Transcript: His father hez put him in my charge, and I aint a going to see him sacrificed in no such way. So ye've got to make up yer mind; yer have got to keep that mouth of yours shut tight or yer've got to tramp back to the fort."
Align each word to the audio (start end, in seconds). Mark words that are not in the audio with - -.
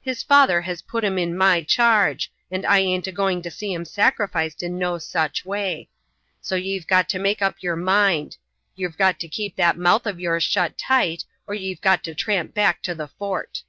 His 0.00 0.22
father 0.22 0.60
hez 0.60 0.82
put 0.82 1.02
him 1.02 1.18
in 1.18 1.36
my 1.36 1.60
charge, 1.64 2.30
and 2.48 2.64
I 2.64 2.78
aint 2.78 3.08
a 3.08 3.10
going 3.10 3.42
to 3.42 3.50
see 3.50 3.72
him 3.72 3.84
sacrificed 3.84 4.62
in 4.62 4.78
no 4.78 4.98
such 4.98 5.44
way. 5.44 5.88
So 6.40 6.54
ye've 6.54 6.86
got 6.86 7.08
to 7.08 7.18
make 7.18 7.42
up 7.42 7.60
yer 7.60 7.74
mind; 7.74 8.36
yer 8.76 8.86
have 8.88 8.96
got 8.96 9.18
to 9.18 9.26
keep 9.26 9.56
that 9.56 9.76
mouth 9.76 10.06
of 10.06 10.20
yours 10.20 10.44
shut 10.44 10.78
tight 10.78 11.24
or 11.48 11.56
yer've 11.56 11.80
got 11.80 12.04
to 12.04 12.14
tramp 12.14 12.54
back 12.54 12.82
to 12.82 12.94
the 12.94 13.08
fort." 13.08 13.64